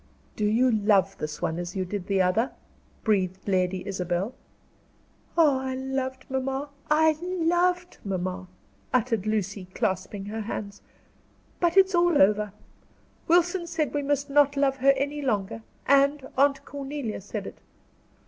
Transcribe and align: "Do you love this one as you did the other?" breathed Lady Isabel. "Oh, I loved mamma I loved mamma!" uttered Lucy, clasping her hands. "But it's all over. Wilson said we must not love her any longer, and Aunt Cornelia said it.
"Do 0.35 0.45
you 0.45 0.71
love 0.71 1.15
this 1.19 1.43
one 1.43 1.59
as 1.59 1.75
you 1.75 1.85
did 1.85 2.07
the 2.07 2.23
other?" 2.23 2.51
breathed 3.03 3.47
Lady 3.47 3.85
Isabel. 3.87 4.33
"Oh, 5.37 5.59
I 5.59 5.75
loved 5.75 6.25
mamma 6.27 6.69
I 6.89 7.15
loved 7.21 7.99
mamma!" 8.03 8.47
uttered 8.91 9.27
Lucy, 9.27 9.65
clasping 9.75 10.25
her 10.25 10.41
hands. 10.41 10.81
"But 11.59 11.77
it's 11.77 11.93
all 11.93 12.19
over. 12.19 12.51
Wilson 13.27 13.67
said 13.67 13.93
we 13.93 14.01
must 14.01 14.27
not 14.27 14.57
love 14.57 14.77
her 14.77 14.93
any 14.97 15.21
longer, 15.21 15.61
and 15.85 16.27
Aunt 16.35 16.65
Cornelia 16.65 17.21
said 17.21 17.45
it. 17.45 17.59